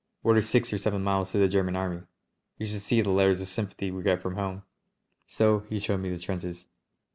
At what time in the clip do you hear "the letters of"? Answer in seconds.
3.03-3.47